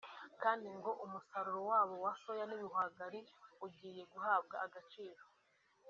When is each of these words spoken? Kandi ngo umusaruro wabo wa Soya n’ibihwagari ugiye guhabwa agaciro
Kandi 0.43 0.67
ngo 0.77 0.91
umusaruro 1.05 1.61
wabo 1.71 1.95
wa 2.03 2.13
Soya 2.21 2.43
n’ibihwagari 2.47 3.19
ugiye 3.65 4.01
guhabwa 4.11 4.55
agaciro 4.65 5.23